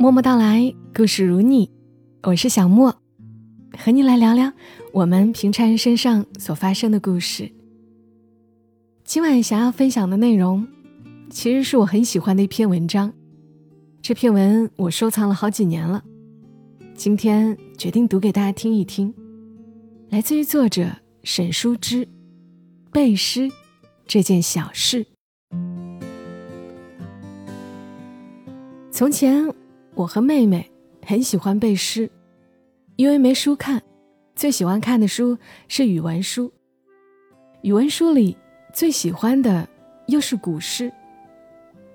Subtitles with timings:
[0.00, 1.68] 默默到来，故事如你，
[2.22, 2.94] 我是小莫，
[3.76, 4.52] 和你来聊聊
[4.92, 7.50] 我们平常人身上所发生的故事。
[9.02, 10.64] 今晚想要分享的内容，
[11.30, 13.12] 其实是我很喜欢的一篇文章。
[14.00, 16.04] 这篇文我收藏了好几年了，
[16.94, 19.12] 今天决定读给大家听一听，
[20.10, 20.88] 来自于作者
[21.24, 22.06] 沈书之，
[22.92, 23.50] 《背诗
[24.06, 25.04] 这件小事》。
[28.92, 29.52] 从前，
[29.98, 30.70] 我和妹妹
[31.04, 32.08] 很喜欢背诗，
[32.94, 33.82] 因为没书看，
[34.36, 36.52] 最喜欢看的书是语文书。
[37.62, 38.36] 语文书里
[38.72, 39.68] 最喜欢的
[40.06, 40.92] 又是古诗。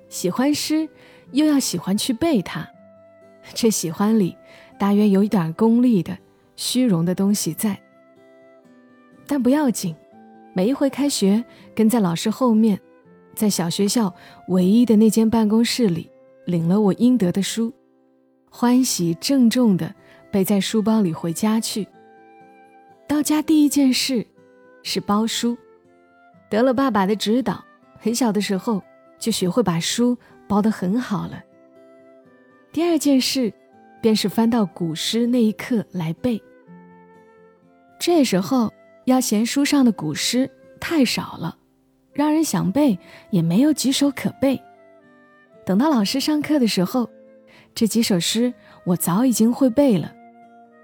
[0.09, 0.89] 喜欢诗，
[1.31, 2.67] 又要喜欢去背它，
[3.53, 4.35] 这喜欢里
[4.77, 6.17] 大约有一点功利的、
[6.57, 7.79] 虚荣的东西在。
[9.26, 9.95] 但不要紧，
[10.54, 11.41] 每一回开学，
[11.73, 12.81] 跟在老师后面，
[13.34, 14.13] 在小学校
[14.49, 16.09] 唯一的那间办公室里。
[16.45, 17.73] 领了我应得的书，
[18.55, 19.91] 欢喜郑重地
[20.32, 21.87] 背在书包里回家去。
[23.07, 24.27] 到家第一件事
[24.84, 25.57] 是包书，
[26.51, 27.65] 得了爸爸的指导，
[27.98, 28.79] 很小的时候
[29.18, 30.15] 就学会把书
[30.48, 31.43] 包得很好了。
[32.71, 33.51] 第二件事
[33.99, 36.40] 便是翻到古诗那一刻来背。
[37.99, 38.71] 这时候
[39.05, 40.48] 要嫌书上的古诗
[40.79, 41.57] 太少了，
[42.13, 42.99] 让人想背
[43.32, 44.62] 也没有几首可背。
[45.65, 47.10] 等到老师上课的时候，
[47.76, 48.54] 这几首诗
[48.85, 50.13] 我早已经会背了，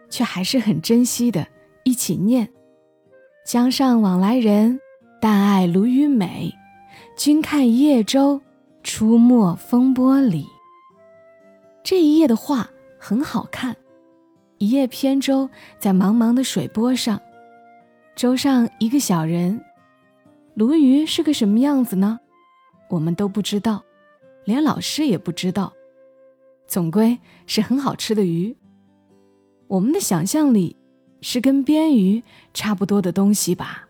[0.10, 1.48] 却还是很珍惜的，
[1.84, 2.50] 一起念
[3.46, 4.80] ：“江上往来人，
[5.22, 6.54] 但爱鲈鱼美。
[7.16, 8.42] 君看一叶舟，
[8.82, 10.48] 出没风波里。”
[11.84, 13.76] 这一页的画很好看，
[14.58, 17.22] 一叶扁舟在茫茫的水波上，
[18.16, 19.64] 舟上一个小人，
[20.56, 22.20] 鲈鱼是个什么样子呢？
[22.90, 23.84] 我们都不知道。
[24.46, 25.72] 连老师也不知道，
[26.70, 27.18] 总归
[27.48, 28.56] 是很好吃的鱼。
[29.68, 30.78] 我们的想象里
[31.20, 33.90] 是跟鳊鱼差不多的东西吧？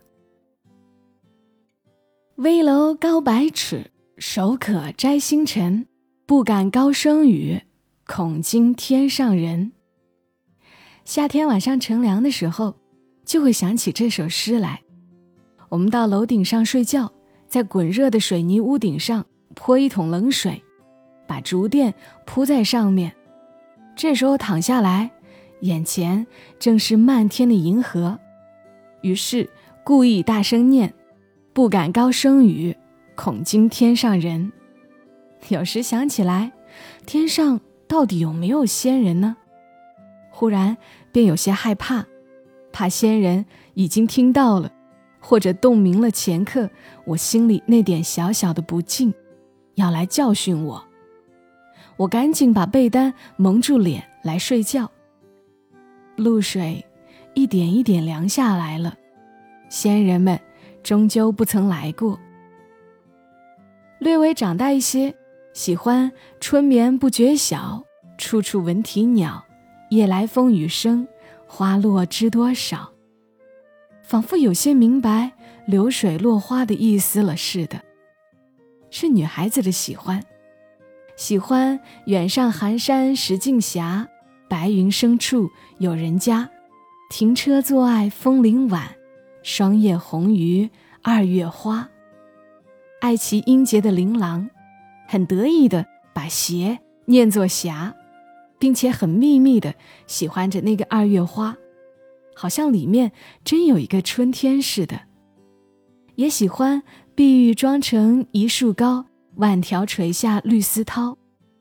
[2.38, 5.86] 危楼高百尺，手可摘星辰。
[6.26, 7.64] 不敢高声语，
[8.08, 9.74] 恐惊天上人。
[11.04, 12.76] 夏天晚上乘凉的时候，
[13.26, 14.84] 就会想起这首诗来。
[15.70, 17.12] 我们到楼顶上睡觉，
[17.48, 19.26] 在滚热的水泥屋顶上。
[19.56, 20.62] 泼一桶冷水，
[21.30, 21.94] 把竹垫
[22.26, 23.14] 铺在上面。
[23.96, 25.12] 这时候躺下来，
[25.62, 26.26] 眼前
[26.58, 28.20] 正是漫天的银河。
[29.02, 29.48] 于是
[29.84, 30.92] 故意大声念，
[31.54, 32.76] 不敢高声语，
[33.16, 34.52] 恐惊天上人。
[35.50, 36.52] 有时想起来，
[37.06, 39.38] 天上到底有没有仙人呢？
[40.32, 40.76] 忽然
[41.12, 42.08] 便有些害怕，
[42.72, 44.72] 怕仙人已经听到了，
[45.20, 46.72] 或者洞明了前刻
[47.06, 49.14] 我心里那点小小的不敬。
[49.76, 50.89] 要来教训我，
[52.00, 54.90] 我赶紧把被单蒙住脸来睡觉。
[56.16, 56.86] 露水
[57.34, 58.96] 一点一点凉下来了，
[59.68, 60.40] 仙人们
[60.82, 62.18] 终究不曾来过。
[64.00, 65.14] 略微长大一些，
[65.54, 67.84] 喜欢春眠不觉晓，
[68.18, 69.44] 处处闻啼鸟，
[69.90, 71.06] 夜来风雨声，
[71.48, 72.94] 花落知多少。
[74.02, 75.34] 仿佛有些明白
[75.66, 77.82] 流水落花的意思了似的。
[78.90, 80.24] 是女孩子的喜欢，
[81.20, 84.08] 喜欢远上寒山石径斜，
[84.48, 86.50] 白云深处有人家。
[87.10, 88.96] 停车坐爱枫林晚，
[89.44, 90.70] 霜叶红于
[91.04, 91.90] 二月花。
[93.02, 94.50] 爱其音节的琳琅，
[95.10, 97.94] 很得意的把斜念作霞，
[98.58, 99.76] 并且很秘密的
[100.08, 101.58] 喜欢着那个二月花，
[102.34, 103.12] 好像里面
[103.44, 105.02] 真有一个春天似的。
[106.16, 106.82] 也喜欢。
[107.14, 109.08] 碧玉妆成一树高，
[109.40, 111.16] 万条垂下绿丝绦。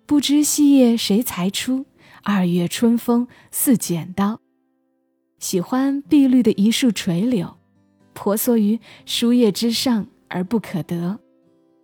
[0.05, 1.87] 不知细叶谁裁出？
[2.25, 4.41] 二月春风似剪刀。
[5.39, 7.57] 喜欢碧绿的一树垂柳，
[8.13, 11.21] 婆娑于书页之上而不可得。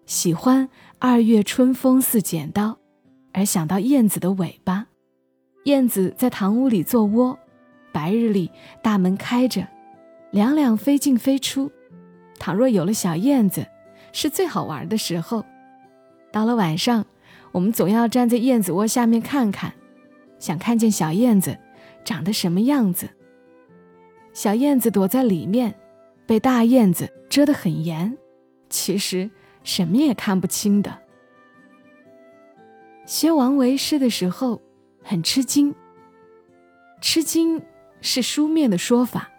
[0.06, 0.68] 喜欢
[0.98, 2.78] 二月春风似剪刀，
[3.32, 4.86] 而想到燕子的尾巴。
[5.66, 7.38] 燕子在堂屋里做窝，
[7.92, 8.50] 白日里
[8.82, 9.68] 大门开着，
[10.32, 11.70] 两两飞进飞出。
[12.38, 13.64] 倘若有了小燕子，
[14.12, 15.44] 是最好玩的时候。
[16.34, 17.06] 到了晚上，
[17.52, 19.72] 我们总要站在燕子窝下面看看，
[20.40, 21.56] 想看见小燕子
[22.04, 23.08] 长得什么样子。
[24.32, 25.76] 小燕子躲在里面，
[26.26, 28.18] 被大燕子遮得很严，
[28.68, 29.30] 其实
[29.62, 30.98] 什么也看不清的。
[33.06, 34.60] 学王维诗的时候，
[35.04, 35.72] 很吃惊。
[37.00, 37.62] 吃惊
[38.00, 39.30] 是书面的说法，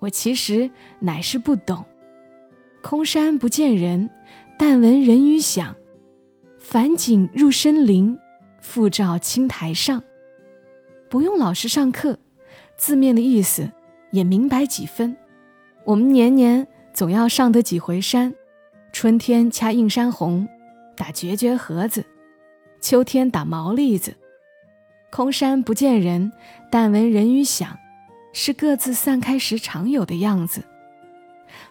[0.00, 1.86] 我其实乃是不懂。
[2.82, 4.10] 空山不见人，
[4.58, 5.74] 但闻人语响。
[6.68, 8.18] 返景入深林，
[8.60, 10.02] 复照青苔上。
[11.08, 12.18] 不用老师上课，
[12.76, 13.70] 字面的意思
[14.10, 15.16] 也明白几分。
[15.84, 18.34] 我们年年总要上得几回山，
[18.92, 20.48] 春天掐映山红，
[20.96, 22.02] 打绝绝盒子；
[22.80, 24.16] 秋天打毛栗子。
[25.12, 26.32] 空山不见人，
[26.68, 27.78] 但闻人语响，
[28.32, 30.64] 是各自散开时常有的样子。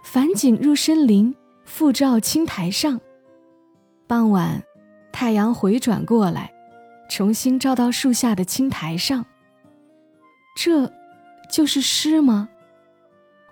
[0.05, 3.01] 返景入深林，复照青苔上。
[4.07, 4.63] 傍晚，
[5.15, 6.51] 太阳回转过来，
[7.07, 9.25] 重新照到树下的青苔上。
[10.57, 10.91] 这，
[11.49, 12.49] 就是诗吗？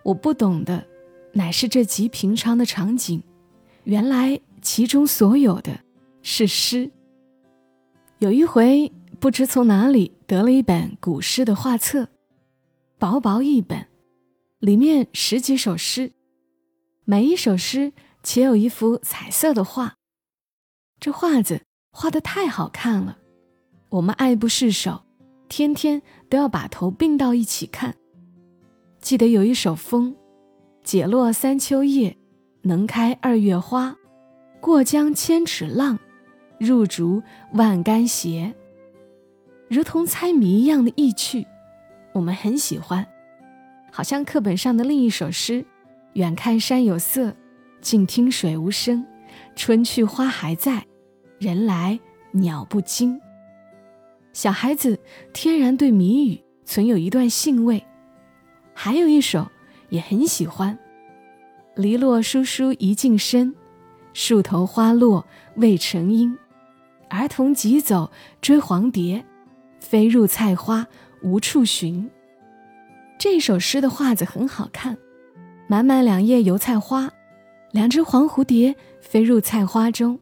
[0.04, 0.86] 我不懂的，
[1.32, 3.24] 乃是这极平常的场景，
[3.86, 5.80] 原来其中所有的
[6.22, 6.92] 是诗。
[8.18, 12.10] 有一回，不知从哪里得了一本古诗的画册，
[13.00, 13.88] 薄薄一本，
[14.60, 16.12] 里面十几首诗，
[17.06, 19.96] 每一首诗且有一幅彩色的画。
[21.04, 21.60] 这画子
[21.92, 23.18] 画的太好看了，
[23.90, 25.04] 我们爱不释手，
[25.50, 27.94] 天天都要把头并到一起看。
[29.02, 30.16] 记得有一首风，
[30.82, 32.16] 解落三秋叶，
[32.62, 33.98] 能开二月花。
[34.62, 36.00] 过江千尺浪，
[36.58, 37.22] 入竹
[37.52, 38.56] 万竿斜。
[39.70, 41.46] 如同猜谜一样的意趣，
[42.14, 43.06] 我们很喜欢。
[43.92, 45.66] 好像课本上的另一首诗：
[46.14, 47.36] 远看山有色，
[47.82, 49.06] 近听水无声。
[49.56, 50.86] 春去花还在，
[51.44, 52.00] 人来
[52.32, 53.20] 鸟不惊。
[54.32, 54.98] 小孩子
[55.34, 57.84] 天然对谜语存有一段兴味。
[58.74, 59.46] 还有一首
[59.90, 60.80] 也很喜欢
[61.76, 63.54] ，“篱落疏疏一径深，
[64.14, 66.36] 树头花落未成阴。
[67.10, 68.10] 儿童急走
[68.42, 69.24] 追黄蝶，
[69.82, 70.88] 飞入菜花
[71.22, 72.10] 无处寻。”
[73.20, 74.98] 这首诗的画子很好看，
[75.68, 77.12] 满满两页油菜花，
[77.72, 80.20] 两只黄蝴蝶飞入菜花中，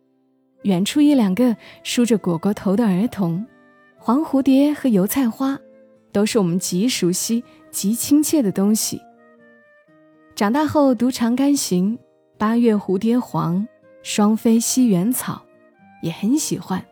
[0.64, 3.46] 远处一两个梳着果果头的儿童，
[3.98, 5.60] 黄蝴蝶和油菜花。
[6.14, 9.02] 都是我们极熟悉、极亲切的东西。
[10.36, 11.98] 长大后读《长干行》，
[12.38, 13.66] 八月蝴蝶黄，
[14.04, 15.42] 双飞西园草，
[16.02, 16.84] 也很喜欢。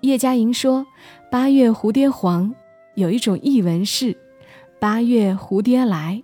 [0.00, 0.84] 叶嘉莹说
[1.30, 2.52] ：“八月蝴蝶黄
[2.96, 4.18] 有一种译文是
[4.80, 6.20] ‘八月蝴蝶来’，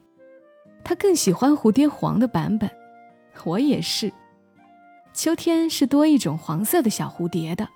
[0.83, 2.69] 她更喜欢蝴蝶黄的版本。
[3.45, 4.13] 我也是。
[5.23, 7.69] 秋天是多一种黄色的小蝴蝶的，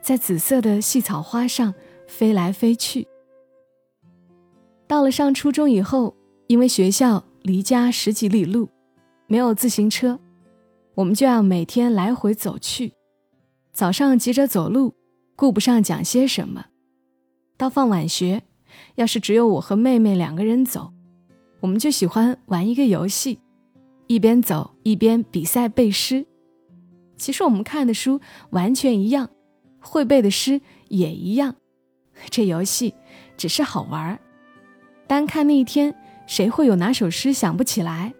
[0.00, 1.74] 在紫色的细草花上
[2.08, 3.06] 飞来飞去。”
[4.88, 6.16] 到了上初中以后，
[6.46, 8.66] 因为学校离家十几里路，
[9.26, 10.18] 没有自行车，
[10.94, 12.94] 我们就要每天来回走去。
[13.74, 14.94] 早上急着走路，
[15.36, 16.64] 顾不上讲些什么。
[17.58, 18.42] 到放晚学，
[18.94, 20.94] 要是只有我和妹妹两个人走，
[21.60, 23.38] 我们就喜欢玩一个游戏，
[24.06, 26.24] 一边走一边比赛背诗。
[27.20, 28.20] 其实我们看的书
[28.50, 29.28] 完全一样，
[29.78, 31.54] 会背的诗也一样，
[32.30, 32.94] 这游戏
[33.36, 34.18] 只是好玩儿。
[35.06, 35.94] 单看那一天，
[36.26, 38.14] 谁会有哪首诗想不起来，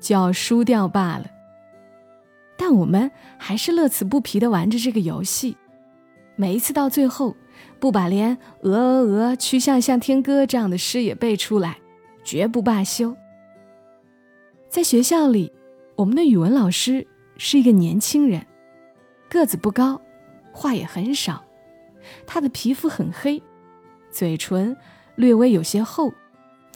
[0.00, 1.26] 就要输掉罢了。
[2.56, 5.56] 但我们还是乐此不疲地玩着这个游戏。
[6.34, 7.36] 每一次到最后，
[7.78, 11.78] 不把连“鹅鹅鹅，曲项向天歌”这样的诗也背出来，
[12.24, 13.16] 绝不罢休。
[14.68, 15.52] 在学校里，
[15.96, 17.06] 我们的语文老师
[17.38, 18.44] 是一个年轻人，
[19.30, 20.02] 个子不高，
[20.52, 21.42] 话也很少，
[22.26, 23.42] 他的皮肤很黑，
[24.10, 24.76] 嘴唇
[25.16, 26.12] 略微有些厚。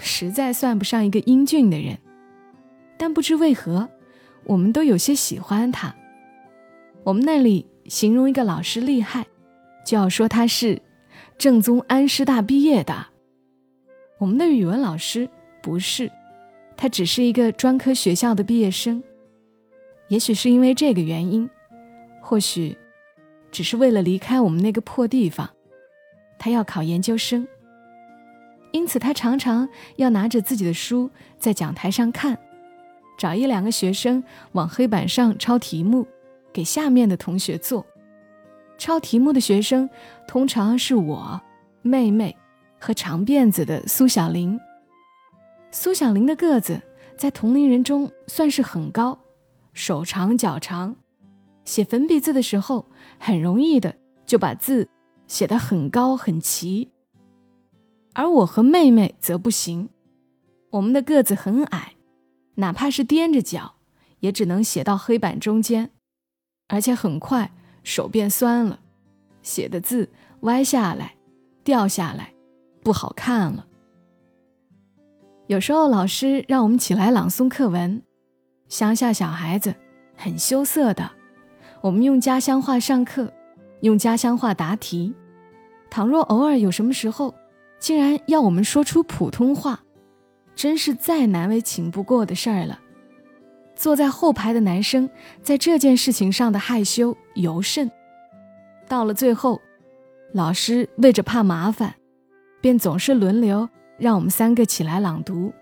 [0.01, 1.99] 实在算不上一个英俊的人，
[2.97, 3.91] 但不知为何，
[4.45, 5.95] 我们都有些喜欢他。
[7.05, 9.27] 我们那里形容一个老师厉害，
[9.85, 10.81] 就要说他是
[11.37, 13.09] 正宗安师大毕业的。
[14.19, 15.29] 我们的语文老师
[15.63, 16.11] 不是，
[16.77, 19.03] 他只是一个专科学校的毕业生。
[20.13, 21.49] 也许是因为这个原因，
[22.21, 22.77] 或许
[23.51, 25.49] 只是为了离开我们那个破地方，
[26.39, 27.49] 他要考研究生。
[28.73, 29.67] 因此，他常常
[29.97, 32.39] 要拿着自己的书在讲台上看，
[33.17, 36.07] 找一两个学生往黑板上抄题目，
[36.53, 37.87] 给下面的同学做。
[38.77, 39.89] 抄题目的学生
[40.29, 41.41] 通常是我、
[41.81, 42.37] 妹妹
[42.79, 44.61] 和长辫子的苏小玲。
[45.71, 46.83] 苏小玲的个子
[47.17, 49.19] 在同龄人中算是很高，
[49.73, 50.97] 手长脚长，
[51.65, 52.87] 写粉笔字的时候
[53.19, 54.89] 很容易的就把字
[55.27, 56.91] 写得很高很齐。
[58.15, 59.89] 而我和妹妹则不行，
[60.71, 61.95] 我们的个子很矮，
[62.57, 63.77] 哪怕是踮着脚，
[64.21, 65.91] 也只能写到黑板中间，
[66.69, 67.51] 而且很快
[67.83, 68.81] 手变酸了，
[69.43, 70.11] 写的字
[70.41, 71.17] 歪下来、
[71.65, 72.35] 掉下来，
[72.83, 73.67] 不好看了。
[75.47, 78.03] 有时候老师让我们起来朗诵课文，
[78.73, 79.75] 乡下小孩子
[80.17, 81.11] 很羞涩的，
[81.83, 83.31] 我们用家乡话上课，
[83.83, 85.13] 用家乡话答题，
[85.91, 87.35] 倘若偶尔有什么时候，
[87.79, 89.81] 竟然要我们说出普通话，
[90.55, 92.81] 真是再难为情不过的事儿了。
[93.77, 95.11] 坐在后排的男生
[95.43, 97.91] 在这件事情上的害羞尤甚。
[98.89, 99.61] 到了最后，
[100.33, 101.95] 老师为着怕麻烦，
[102.63, 105.53] 便总是轮流让我们三个起来朗读。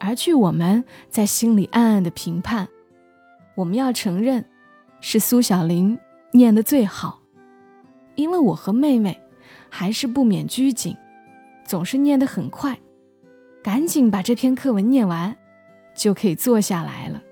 [0.00, 2.66] 而据我们在心里暗暗的评判，
[3.54, 4.46] 我们要承认，
[5.00, 5.98] 是苏小玲
[6.32, 7.20] 念的最好，
[8.14, 9.20] 因为我和妹妹
[9.68, 10.96] 还是不免拘谨，
[11.66, 12.78] 总是念得很快，
[13.62, 15.36] 赶紧把这篇课文念完，
[15.94, 17.22] 就可以坐下来了。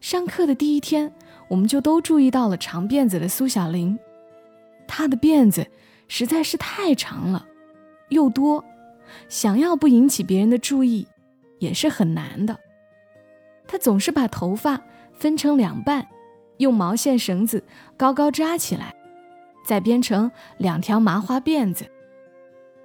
[0.00, 1.14] 上课的第一天，
[1.46, 3.96] 我们就都注意到了长辫子的苏小玲，
[4.88, 5.68] 她的辫子
[6.08, 7.46] 实在是太长了，
[8.08, 8.64] 又多，
[9.28, 11.06] 想要不引起别人的注意。
[11.62, 12.58] 也是很难的。
[13.68, 14.82] 他总是把头发
[15.14, 16.08] 分成两半，
[16.58, 17.62] 用毛线绳子
[17.96, 18.92] 高高扎起来，
[19.64, 21.86] 再编成两条麻花辫子。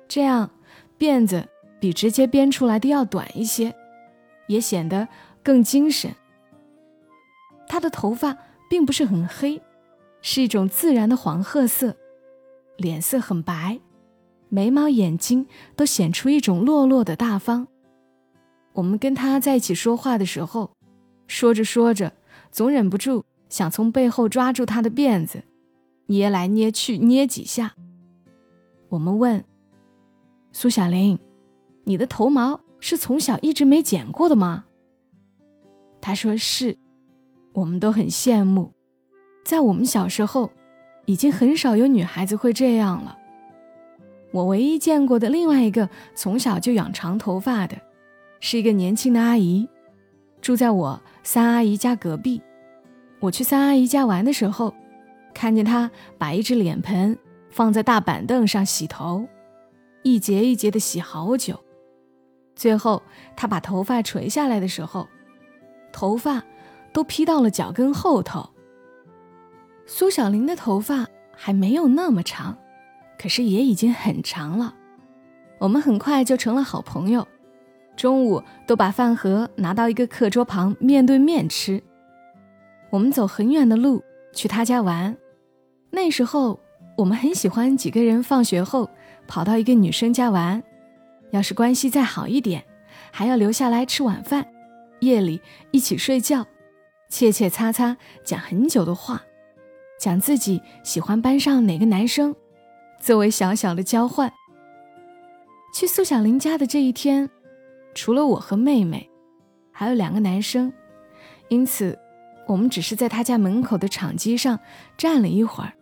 [0.07, 0.51] 这样
[0.99, 3.75] 辫子比直接编出来的要短一些，
[4.45, 5.07] 也显得
[5.43, 6.15] 更精神。
[7.67, 8.37] 他的头发
[8.69, 9.59] 并不是很黑，
[10.21, 11.97] 是一种自然的黄褐色，
[12.77, 13.79] 脸色很白，
[14.49, 17.67] 眉毛、眼睛都显出一种落落的大方。
[18.77, 20.69] 我们跟他在一起说话的时候，
[21.25, 22.13] 说着说着，
[22.51, 25.43] 总忍不住想从背后抓住他的辫子，
[26.05, 27.73] 捏来捏去，捏几下。
[28.89, 29.43] 我们问
[30.51, 31.17] 苏小玲
[31.85, 34.65] ：“你的头毛是从小一直没剪过的吗？”
[35.99, 36.77] 他说：“是。”
[37.53, 38.71] 我们都很羡慕，
[39.43, 40.51] 在我们小时候，
[41.07, 43.17] 已经很少有女孩子会这样了。
[44.31, 47.75] 我唯一见过的另外一个从小就养长头发的。
[48.39, 49.67] 是一个年轻的阿姨，
[50.41, 52.41] 住在我三阿姨家隔壁。
[53.19, 54.73] 我去三阿姨家玩的时候，
[55.33, 57.17] 看见她把一只脸盆
[57.49, 59.27] 放在大板凳上洗头，
[60.03, 61.59] 一节一节的洗好久。
[62.55, 63.01] 最后，
[63.35, 65.07] 她把头发垂下来的时候，
[65.91, 66.43] 头发
[66.93, 68.49] 都披到了脚跟后头。
[69.85, 72.57] 苏小玲的头发还没有那么长，
[73.17, 74.75] 可是也已经很长了。
[75.59, 77.27] 我们很快就成了好朋友。
[77.97, 81.81] 中午都把饭盒拿到一个课桌旁，面对面吃。
[82.91, 85.17] 我们走很远的路去他家玩。
[85.89, 86.59] 那时候
[86.95, 88.89] 我们很喜欢几个人放学后
[89.27, 90.61] 跑到一个女生家玩，
[91.31, 92.63] 要是关系再好一点，
[93.11, 94.45] 还要留下来吃晚饭，
[94.99, 96.45] 夜里一起睡觉，
[97.09, 99.23] 切切擦擦讲很久的话，
[99.99, 102.35] 讲自己喜欢班上哪个男生，
[102.99, 104.31] 作为小小的交换。
[105.73, 107.31] 去苏小玲家的这一天。
[107.97, 109.09] 除了我和妹妹，
[109.71, 110.71] 还有两个男生，
[111.49, 111.97] 因此
[112.45, 114.59] 我们只是在他家门口的场基上
[114.95, 115.73] 站了一会儿。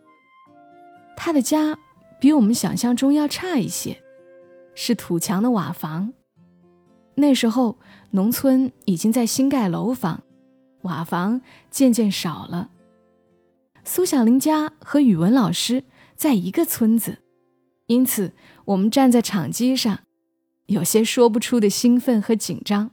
[1.14, 1.76] 他的家
[2.18, 4.02] 比我们想象中要差一些，
[4.74, 6.14] 是土墙的瓦房。
[7.16, 7.78] 那时候
[8.12, 10.22] 农村已经在新盖楼房，
[10.84, 12.70] 瓦房渐渐少了。
[13.84, 17.18] 苏小玲家和语文老师在一个村子，
[17.88, 18.32] 因此
[18.64, 19.98] 我们站在场基上。
[20.66, 22.90] 有些说不出的兴奋和紧张，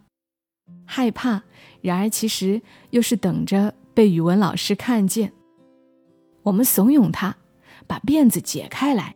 [0.85, 1.41] 害怕，
[1.81, 2.61] 然而其实
[2.91, 5.33] 又是等着被语文老师看见。
[6.43, 7.35] 我们怂恿他
[7.87, 9.15] 把辫子解开来，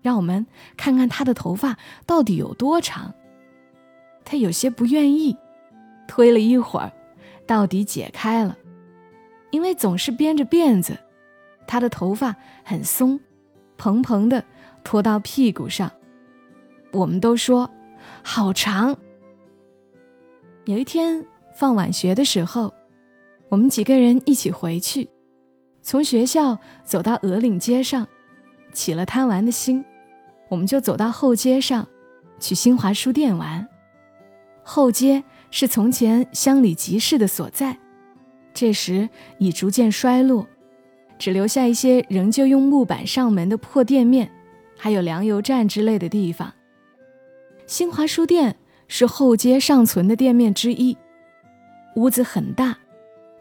[0.00, 0.46] 让我们
[0.78, 1.76] 看看他的头发
[2.06, 3.14] 到底有多长。
[4.24, 5.36] 他有些不愿意，
[6.08, 6.90] 推了一会儿，
[7.46, 8.56] 到底解开了。
[9.50, 10.96] 因为总是编着辫子，
[11.66, 13.20] 他的头发很松，
[13.76, 14.42] 蓬蓬的
[14.82, 15.92] 拖到屁股上。
[16.92, 17.70] 我们都说。
[18.22, 18.96] 好长。
[20.66, 21.24] 有一天
[21.56, 22.72] 放晚学的时候，
[23.48, 25.08] 我们几个人一起回去，
[25.82, 28.06] 从学校走到鹅岭街上，
[28.72, 29.84] 起了贪玩的心，
[30.48, 31.86] 我们就走到后街上，
[32.38, 33.66] 去新华书店玩。
[34.62, 37.76] 后街是从前乡里集市的所在，
[38.54, 39.08] 这时
[39.38, 40.46] 已逐渐衰落，
[41.18, 44.30] 只留下一些仍旧用木板上门的破店面，
[44.78, 46.52] 还有粮油站之类的地方。
[47.70, 48.56] 新华书店
[48.88, 50.98] 是后街尚存的店面之一，
[51.94, 52.76] 屋子很大，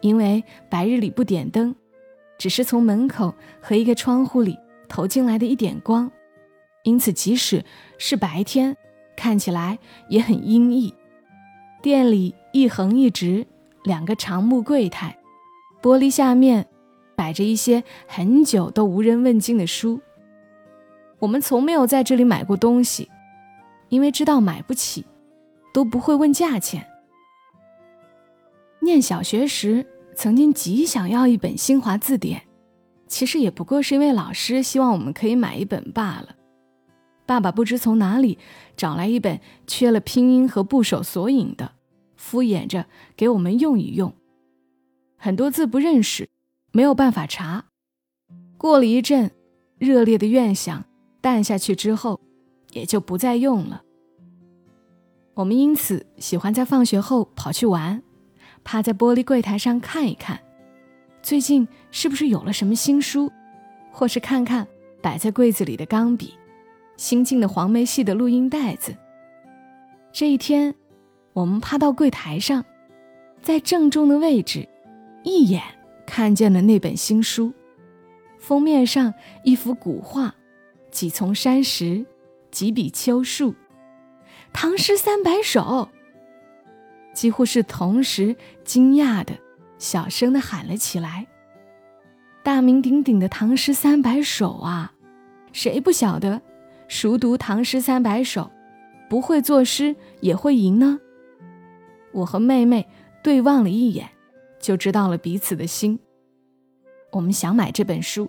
[0.02, 1.74] 因为白日里不点灯，
[2.38, 4.56] 只是从门口和一个窗户里
[4.88, 6.12] 投进来的一点光，
[6.84, 7.66] 因此即使
[7.98, 8.78] 是白天，
[9.18, 10.94] 看起来也很阴翳。
[11.82, 13.48] 店里一横一直
[13.84, 15.18] 两个长木柜台，
[15.82, 16.68] 玻璃下面
[17.16, 20.00] 摆着一些很久都无人问津的书。
[21.18, 23.10] 我们从没有在这里买过东西。
[23.90, 25.06] 因为知道买不起，
[25.74, 26.88] 都不会问价钱。
[28.82, 32.44] 念小学时，曾经极想要一本新华字典，
[33.08, 36.36] 其实也不过是因为老师希望我们可以买一本罢了。
[37.26, 38.40] 爸爸不知从哪里
[38.76, 41.74] 找来一本缺了拼音和部首索引的，
[42.16, 44.14] 敷衍着给我们用一用。
[45.18, 46.30] 很多字不认识，
[46.72, 47.66] 没有办法查。
[48.58, 49.32] 过了一阵，
[49.78, 50.86] 热烈的愿想
[51.22, 52.20] 淡下去之后，
[52.72, 53.84] 也就不再用了。
[55.34, 58.02] 我们因此喜欢在放学后跑去玩，
[58.64, 60.40] 趴在玻璃柜台上看一看，
[61.22, 63.32] 最近是不是有了什么新书，
[63.92, 64.68] 或是看看
[65.02, 66.34] 摆在柜子里的钢笔、
[66.98, 68.96] 新进的黄梅戏的录音带子。
[70.12, 70.76] 这一天，
[71.34, 72.66] 我们趴到柜台上，
[73.42, 74.68] 在正中的位置，
[75.24, 75.64] 一眼
[76.06, 77.54] 看见了那本新书，
[78.40, 80.36] 封面上一幅古画，
[80.92, 82.06] 几丛山石，
[82.52, 83.56] 几笔秋树。
[84.52, 85.90] 唐诗三百首，
[87.14, 89.34] 几乎是同时惊讶的
[89.78, 91.28] 小声的喊了起来。
[92.44, 94.94] 大名鼎鼎的唐诗三百首啊，
[95.52, 96.42] 谁不晓得？
[96.88, 98.50] 熟读唐诗三百首，
[99.08, 101.00] 不会作诗也会吟呢。
[102.12, 102.88] 我和妹妹
[103.22, 104.10] 对望了一眼，
[104.60, 106.00] 就知道了彼此的心。
[107.12, 108.28] 我们想买这本书，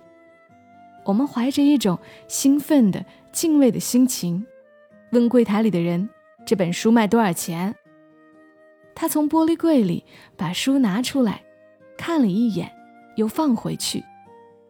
[1.04, 4.46] 我们怀着一种兴奋的、敬畏的心情。
[5.12, 6.08] 问柜台里的人
[6.46, 7.74] ：“这本书卖多少钱？”
[8.94, 10.04] 他从玻璃柜里
[10.36, 11.42] 把书拿出来，
[11.96, 12.70] 看了一眼，
[13.16, 14.04] 又放回去，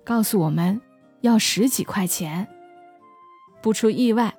[0.04, 0.80] 告诉我们
[1.20, 2.46] 要十几块钱。
[3.60, 4.34] 不出意外，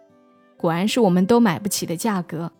[0.58, 2.52] 果然是我们都买不起的价格。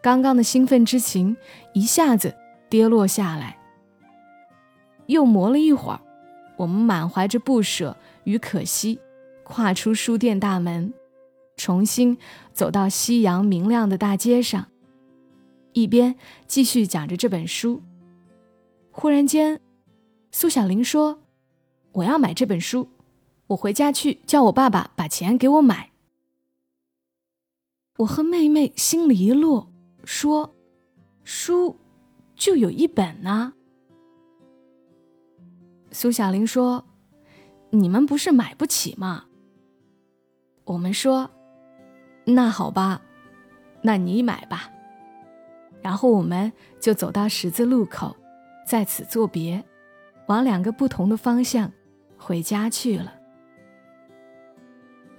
[0.00, 1.36] 刚刚的兴奋之情
[1.74, 2.34] 一下子
[2.70, 3.58] 跌落下来。
[5.06, 6.00] 又磨了一会儿，
[6.56, 9.00] 我们满怀着不舍与可惜，
[9.42, 10.92] 跨出书店大门。
[11.56, 12.18] 重新
[12.52, 14.66] 走到夕阳明亮的大街上，
[15.72, 16.14] 一边
[16.46, 17.80] 继续讲着这本书。
[18.90, 19.58] 忽然间，
[20.30, 21.18] 苏小玲说
[21.92, 22.88] ：“我要买这本书，
[23.46, 25.92] 我回家去叫我爸爸把钱给我买。”
[28.00, 29.72] 我和妹妹心里一落，
[30.04, 30.54] 说
[31.24, 31.78] ：“书
[32.34, 33.54] 就有一本呢。”
[35.90, 36.84] 苏小玲说
[37.70, 39.24] ：“你们不是买不起吗？”
[40.64, 41.30] 我们说。
[42.28, 43.02] 那好吧，
[43.82, 44.68] 那你买吧。
[45.80, 48.16] 然后我们就走到十字路口，
[48.66, 49.64] 在此作别，
[50.26, 51.70] 往两个不同的方向
[52.18, 53.14] 回家去了。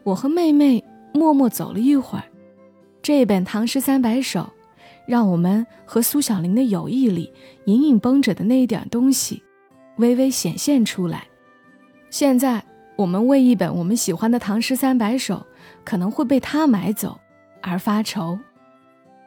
[0.04, 0.84] 我和妹妹
[1.14, 2.26] 默默走了一会儿，
[3.02, 4.42] 这本《唐诗三百首》，
[5.06, 7.32] 让我们和苏小玲的友谊里
[7.68, 9.42] 隐隐绷着的那一点东西，
[9.96, 11.26] 微微显现出来。
[12.10, 12.64] 现在
[12.96, 15.36] 我们为一本我们喜欢的《唐诗三百首》。
[15.84, 17.18] 可能会被他买走，
[17.62, 18.38] 而发愁。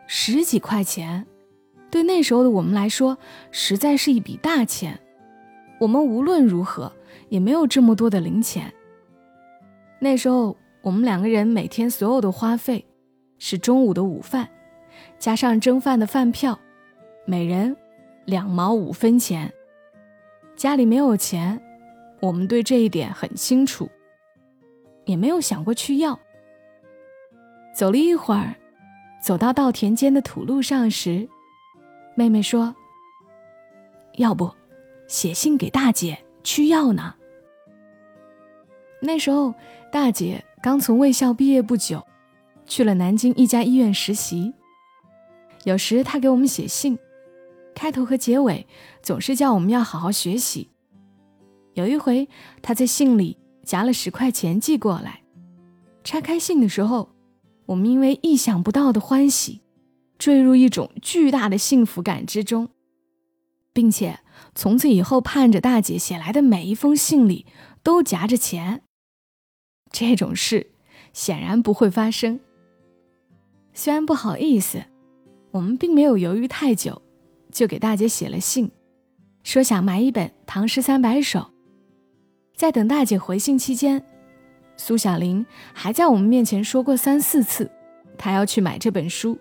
[0.06, 1.26] 十几块钱，
[1.90, 3.16] 对那时候的我们来说，
[3.50, 5.00] 实在是一笔大钱。
[5.78, 6.92] 我们无论如何
[7.30, 8.70] 也没有这么多的零钱。
[10.00, 12.84] 那时候，我们两个人每天所有的花费，
[13.38, 14.46] 是中午的午饭，
[15.18, 16.58] 加上蒸饭的饭票，
[17.24, 17.74] 每人
[18.26, 19.50] 两毛五分钱。
[20.56, 21.58] 家里没有钱，
[22.20, 23.90] 我们对这一点很清楚，
[25.06, 26.18] 也没有想过去要。
[27.74, 28.56] 走了一会儿，
[29.22, 31.28] 走到稻田间的土路上时，
[32.14, 32.74] 妹妹说
[34.18, 34.50] ：“要不，
[35.06, 37.14] 写信给大姐去要呢？”
[39.00, 39.54] 那时候，
[39.90, 42.06] 大姐刚从卫校毕业不久，
[42.66, 44.52] 去了南京一家医院实习。
[45.64, 46.98] 有时她给我们写信，
[47.74, 48.66] 开头和结尾
[49.00, 50.70] 总是叫我们要好好学习。
[51.80, 52.28] 有一回，
[52.62, 55.22] 他在信里夹了十块钱寄过来，
[56.04, 57.10] 拆开信的时候。
[57.66, 59.60] 我们因为意想不到的欢喜，
[60.18, 62.70] 坠入一种巨大的幸福感之中，
[63.72, 64.18] 并且
[64.56, 67.46] 从此以后盼着大姐写来的每一封信里
[67.84, 68.82] 都夹着钱。
[69.92, 70.72] 这种事
[71.12, 72.40] 显然不会发生。
[73.72, 74.82] 虽然不好意思，
[75.52, 77.00] 我们并没有犹豫太久，
[77.52, 78.72] 就给大姐写了信，
[79.44, 81.38] 说想买一本《唐诗三百首》。
[82.60, 84.04] 在等大姐回信期间。
[84.76, 87.70] 苏小玲还在我们面前说过三四次，
[88.18, 89.38] 她要去买这本书，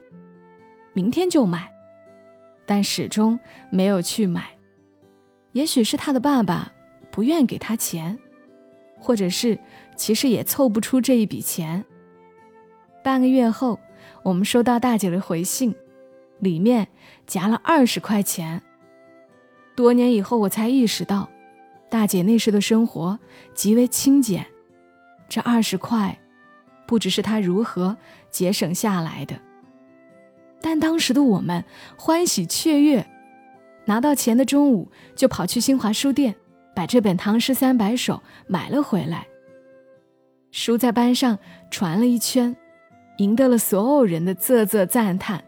[0.94, 1.70] 明天就买，
[2.66, 3.38] 但始终
[3.70, 4.52] 没有去买。
[5.52, 6.72] 也许是他的爸爸
[7.12, 8.18] 不愿给他钱，
[8.98, 9.60] 或者是
[9.98, 11.84] 其实也凑不出这一笔钱。
[13.04, 13.82] 半个月后，
[14.24, 15.76] 我们收到大姐的回信，
[16.40, 16.88] 里面
[17.28, 18.62] 夹了二十块钱。
[19.76, 21.30] 多年以后，我才意识到，
[21.90, 23.20] 大姐那时的生活
[23.54, 24.46] 极为清简。
[25.28, 26.20] 这二十块，
[26.88, 27.98] 不只是她如何
[28.32, 29.40] 节省下来的，
[30.62, 31.64] 但当时的我们
[31.98, 33.06] 欢喜雀跃，
[33.86, 36.36] 拿到钱的中午就跑去新华书店，
[36.76, 38.16] 把这本《唐诗三百首》
[38.48, 39.28] 买了回来。
[40.52, 41.38] 书在班上
[41.70, 42.56] 传了一圈，
[43.18, 45.44] 赢得了所有人的啧啧赞叹。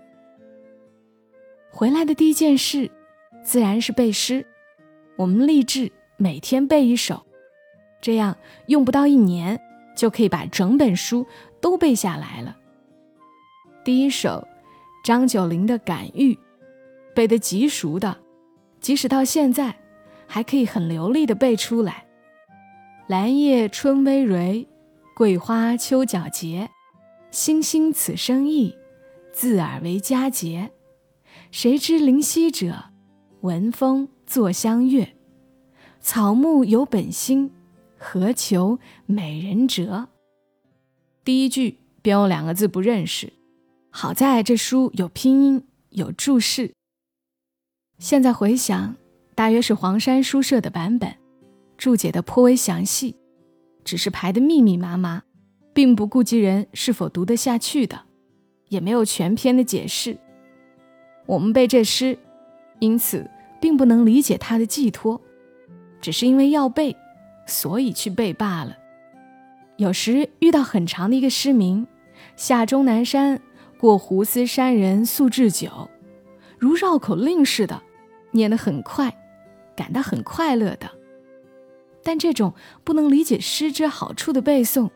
[1.71, 2.91] 回来的第一件事，
[3.43, 4.45] 自然是背诗。
[5.17, 7.25] 我们立志每天背一首，
[7.99, 9.59] 这样用不到一年
[9.95, 11.25] 就可以把整本书
[11.59, 12.55] 都背下来了。
[13.83, 14.47] 第一首，
[15.03, 16.35] 张九龄的《感遇》，
[17.15, 18.19] 背得极熟的，
[18.79, 19.75] 即使到现在，
[20.27, 22.05] 还可以很流利地背出来。
[23.07, 24.67] 兰叶春葳蕤，
[25.15, 26.69] 桂花秋皎洁。
[27.31, 28.77] 星星此生意，
[29.33, 30.69] 自尔为佳节。
[31.49, 32.91] 谁知灵犀者，
[33.39, 35.15] 闻风作相悦。
[36.01, 37.51] 草木有本心，
[37.95, 40.07] 何求美人折？
[41.23, 43.31] 第一句便有两个字不认识。
[43.91, 46.71] 好在这书有拼音，有注释。
[47.99, 48.95] 现在回想，
[49.35, 51.17] 大约是黄山书社的版本，
[51.77, 53.15] 注解的颇为详细，
[53.83, 55.21] 只是排的密密麻麻，
[55.71, 58.05] 并不顾及人是否读得下去的，
[58.69, 60.17] 也没有全篇的解释。
[61.27, 62.17] 我们背这诗，
[62.79, 63.29] 因此
[63.61, 65.21] 并不能理解它的寄托，
[66.01, 66.95] 只是因为要背，
[67.45, 68.77] 所以去背罢了。
[69.77, 71.87] 有时遇到很长的一个诗名，
[72.35, 73.41] 下终南山。
[73.77, 75.89] 过胡思山人宿置酒，
[76.59, 77.81] 如绕口令似的，
[78.29, 79.11] 念得很快，
[79.75, 80.87] 感到很快乐的。
[82.03, 84.91] 但这种不能理解诗之好处的背诵，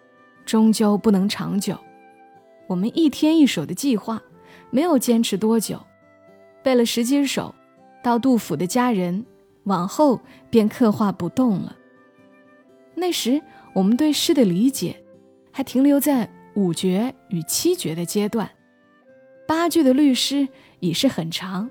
[0.46, 1.76] 终究不能长久。
[2.68, 4.22] 我们一天一首的计划，
[4.70, 5.82] 没有坚持多久，
[6.62, 7.56] 背了十几首，
[8.04, 9.26] 到杜甫的佳人，
[9.66, 11.76] 往后便刻画不动了。
[12.96, 13.42] 那时
[13.74, 15.04] 我们对诗的理解，
[15.52, 18.50] 还停留在五绝与七绝的阶段。
[19.48, 20.48] 八句的律诗
[20.80, 21.70] 已是很长，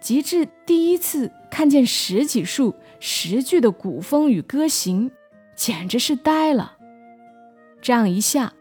[0.00, 5.10] 及至第一次看见十几束十句的古风与歌行，
[5.54, 6.76] 简直是呆了。
[7.80, 8.52] 这样一下，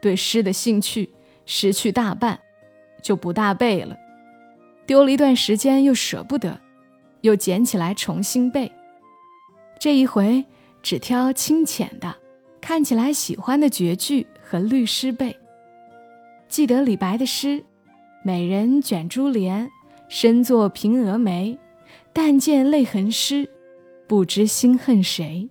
[0.00, 1.10] 对诗的兴趣
[1.46, 2.38] 失去大半，
[3.02, 3.96] 就不大背了。
[4.86, 6.60] 丢了一段时间，又舍不得，
[7.24, 8.70] 又捡起来重新背。
[9.80, 10.44] 这一回
[10.82, 12.14] 只挑清浅的、
[12.60, 15.34] 看起来喜欢的绝句和律诗背。
[16.48, 17.64] 记得李白的诗
[18.22, 19.70] ：“美人卷珠帘，
[20.08, 21.58] 身作平蛾眉。
[22.12, 23.48] 但见泪痕湿，
[24.06, 25.48] 不知心恨谁。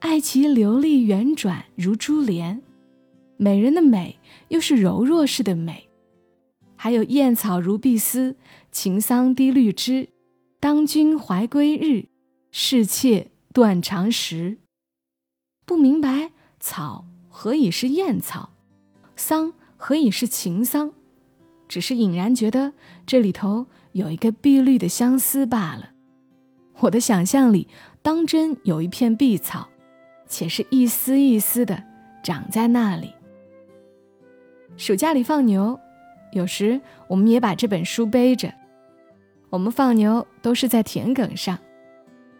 [0.00, 2.62] 爱其流丽圆转如珠帘。”
[3.36, 5.88] 美人的美又是柔弱式的美。
[6.76, 8.36] 还有“燕草如碧丝，
[8.70, 10.08] 晴桑低绿枝。
[10.62, 12.06] 当君怀归日，
[12.52, 14.58] 是妾断肠时。”
[15.66, 18.50] 不明白草何以是燕草，
[19.16, 19.54] 桑。
[19.76, 20.92] 何以是情桑？
[21.66, 25.90] 只是隐然觉得这里头有一个碧绿的相思罢了。
[26.78, 27.66] 我的想象里，
[28.00, 29.68] 当真有一片碧草，
[30.28, 31.82] 且是一丝一丝的
[32.22, 33.12] 长在那里。
[34.76, 35.80] 暑假里放牛，
[36.30, 38.61] 有时我们也把这本书背着。
[39.52, 41.58] 我们放牛都是在田埂上，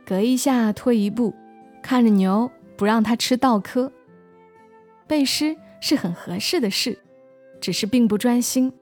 [0.06, 1.34] 隔一下拖一步，
[1.82, 3.92] 看着牛不让它吃稻稞。
[5.06, 6.98] 背诗是很合适的事。
[7.60, 8.72] 只是并不专心，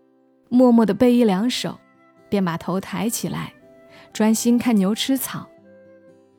[0.48, 1.78] 默默地背一两首，
[2.30, 3.52] 便把头抬起来，
[4.10, 5.46] 专心看牛吃草。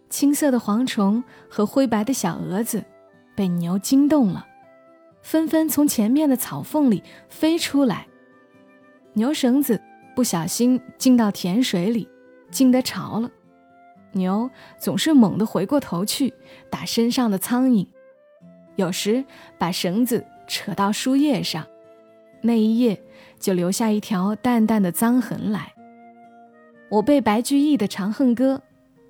[0.09, 2.83] 青色的蝗虫和灰白的小蛾子
[3.35, 4.47] 被牛惊动了，
[5.21, 8.07] 纷纷从前面的草缝里飞出来。
[9.13, 9.79] 牛绳子
[10.15, 12.07] 不小心进到甜水里，
[12.49, 13.29] 进得潮了。
[14.13, 16.33] 牛总是猛地回过头去
[16.69, 17.87] 打身上的苍蝇，
[18.75, 19.23] 有时
[19.57, 21.65] 把绳子扯到树叶上。
[22.41, 23.01] 那一夜
[23.39, 25.73] 就留下一条淡淡的脏痕来。
[26.89, 28.55] 我背白居易的《长恨歌》，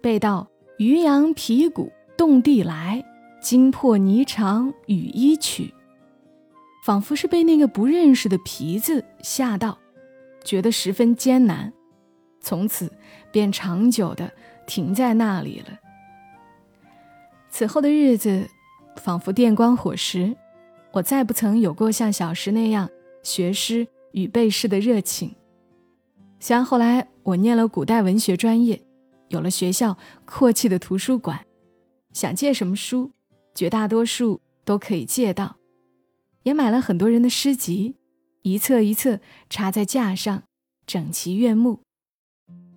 [0.01, 3.03] 背到“渔阳鼙鼓动地来，
[3.41, 5.73] 惊破霓裳羽衣曲”，
[6.85, 9.79] 仿佛是被那个不认识的“皮”字吓到，
[10.43, 11.71] 觉得十分艰难，
[12.39, 12.91] 从此
[13.31, 14.31] 便长久的
[14.65, 15.79] 停在那里了。
[17.49, 18.49] 此后的日子，
[18.97, 20.35] 仿佛电光火石，
[20.93, 22.89] 我再不曾有过像小时那样。
[23.23, 25.35] 学诗与背诗的热情。
[26.39, 28.81] 虽然后来我念了古代文学专业，
[29.27, 31.45] 有了学校阔气的图书馆，
[32.13, 33.11] 想借什么书，
[33.53, 35.57] 绝大多数都可以借到，
[36.41, 37.95] 也买了很多人的诗集，
[38.43, 40.43] 一册一册插在架上，
[40.85, 41.79] 整齐悦目。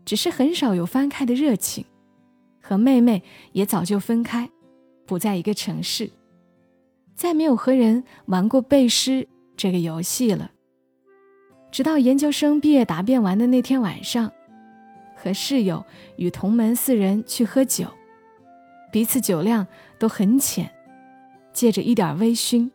[0.05, 1.87] 只是很少有翻开的热情，
[2.61, 3.23] 和妹妹
[3.53, 4.51] 也早就分开，
[5.07, 6.11] 不在一个城市，
[7.15, 9.27] 再没有和人玩过背诗。
[9.57, 10.51] 这个游戏了，
[11.71, 14.33] 直到研究生毕业答辩完的那天晚上，
[15.17, 17.87] 和室友与同门四人去喝酒，
[18.91, 19.67] 彼此酒量
[19.99, 20.71] 都很浅，
[21.53, 22.69] 借着一点微醺，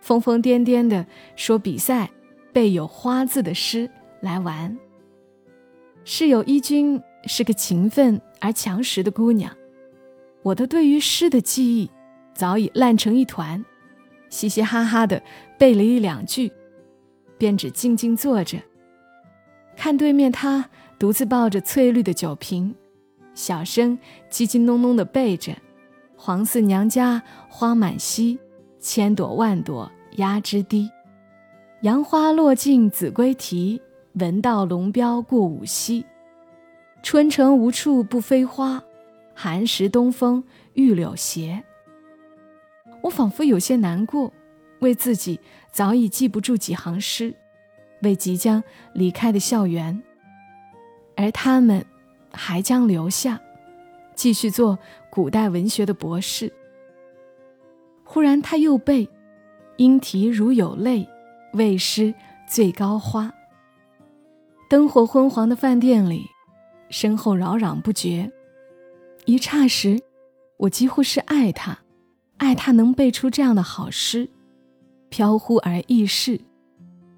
[0.00, 2.08] 疯疯癫癫的说比赛
[2.52, 4.76] 背有花字的诗来玩。
[6.04, 9.54] 室友一君是个勤奋而强实的姑娘，
[10.42, 11.90] 我的对于诗的记忆
[12.34, 13.64] 早已烂成一团，
[14.28, 15.22] 嘻嘻哈哈的
[15.58, 16.50] 背了一两句，
[17.36, 18.58] 便只静静坐着，
[19.76, 22.74] 看对面他独自抱着翠绿的酒瓶。
[23.32, 23.96] 小声
[24.30, 25.56] 叽叽哝哝的背着
[26.16, 28.38] ：“黄四娘家花满蹊，
[28.80, 30.90] 千朵万朵压枝低。
[31.82, 33.80] 杨花落尽子规啼，
[34.12, 36.04] 闻道龙标过五溪。
[37.02, 38.82] 春城无处不飞花，
[39.34, 41.64] 寒食东风御柳斜。”
[43.02, 44.30] 我仿佛有些难过，
[44.80, 45.40] 为自己
[45.72, 47.34] 早已记不住几行诗，
[48.02, 48.62] 为即将
[48.92, 50.02] 离开的校园，
[51.16, 51.84] 而他们。
[52.32, 53.40] 还将留下，
[54.14, 54.78] 继续做
[55.10, 56.52] 古代文学的博士。
[58.04, 59.08] 忽然，他又背
[59.78, 61.08] ：“莺啼如有泪，
[61.52, 62.14] 为师
[62.46, 63.32] 醉高花。”
[64.68, 66.26] 灯火昏黄的饭店里，
[66.90, 68.30] 身后扰攘不绝。
[69.24, 70.00] 一霎时，
[70.56, 71.78] 我几乎是爱他，
[72.36, 74.30] 爱他能背出这样的好诗，
[75.08, 76.40] 飘忽而易逝，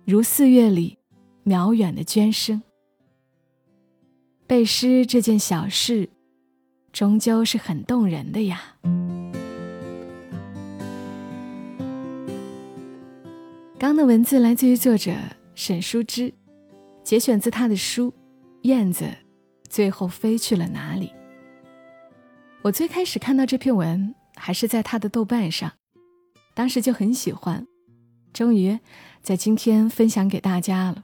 [0.07, 0.99] 如四月里
[1.45, 2.63] 渺远的涓声。
[4.47, 6.09] 背诗这件小事，
[6.93, 8.77] 终究是很动人的呀。
[13.83, 15.13] 刚的文字来自于作者
[15.57, 16.33] 沈淑之，
[17.03, 18.11] 节选自他的书
[18.63, 19.05] 《燕子
[19.69, 21.09] 最后飞去了哪里》。
[22.63, 25.73] 我最开始看到这篇文还是在他的豆瓣上，
[26.55, 27.67] 当时就很喜欢，
[28.33, 28.79] 终于
[29.21, 31.03] 在今天分享给大家了。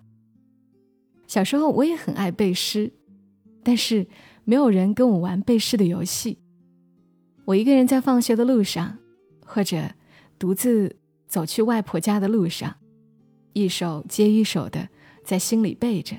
[1.26, 2.92] 小时候我也很爱背诗。
[3.64, 4.06] 但是
[4.44, 6.38] 没有人跟我玩背诗的游戏。
[7.44, 8.98] 我一个人在放学的路上，
[9.44, 9.82] 或者
[10.38, 10.94] 独自
[11.28, 12.76] 走去外婆家的路上，
[13.52, 14.88] 一首接一首的
[15.24, 16.16] 在心里背着。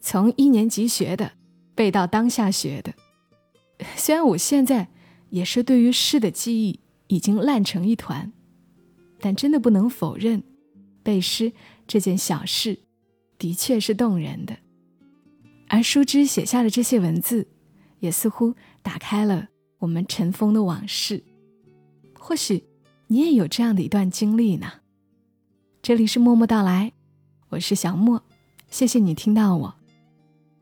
[0.00, 1.32] 从一年级学的，
[1.74, 2.94] 背到当下学的。
[3.96, 4.88] 虽然我现在
[5.28, 8.32] 也是对于诗的记忆已经烂成一团，
[9.20, 10.42] 但真的不能否认，
[11.02, 11.52] 背诗
[11.86, 12.78] 这件小事
[13.38, 14.56] 的确是动人的。
[15.68, 17.46] 而书之写下的这些文字，
[18.00, 21.22] 也似乎打开了我们尘封的往事。
[22.18, 22.64] 或许
[23.12, 24.70] 你也有这样的一段经历呢。
[25.82, 26.92] 这里是默默到来，
[27.48, 28.22] 我是小莫，
[28.70, 29.74] 谢谢你听到我。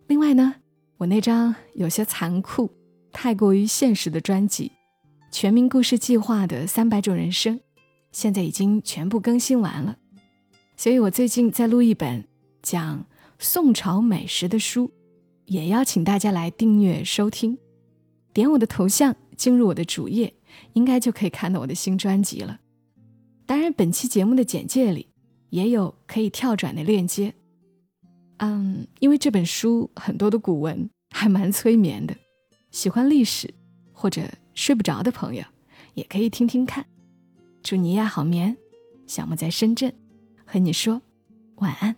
[0.07, 0.55] 另外呢，
[0.97, 2.71] 我那张有些残酷、
[3.13, 4.73] 太过于现实的专辑
[5.31, 7.61] 《全民故事计划》的三百种人生，
[8.13, 9.99] 现在已经全部更新完了。
[10.75, 12.27] 所以我最近在录一本
[12.63, 13.05] 讲
[13.39, 14.91] 宋朝美食的书。
[15.45, 17.59] 也邀请大家来订阅收听，
[18.33, 20.35] 点我的头像进入我的主页，
[20.75, 22.61] 应该就可以看到我的新专辑了。
[23.47, 25.09] 当然，本期节目的简介里
[25.49, 27.33] 也有可以跳转的链接。
[28.39, 32.15] 嗯，因为这本书很多的古文还蛮催眠的，
[32.71, 33.55] 喜欢历史
[33.93, 34.23] 或者
[34.55, 35.45] 睡不着的朋友
[35.95, 36.85] 也可以听听看。
[37.63, 38.57] 祝你呀好眠，
[39.07, 39.95] 小莫在深圳
[40.45, 41.01] 和你说
[41.57, 41.97] 晚安。